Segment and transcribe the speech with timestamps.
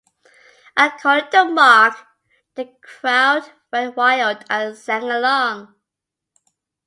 [0.75, 1.95] According to Mawg,
[2.55, 5.75] The crowd went wild and sang along.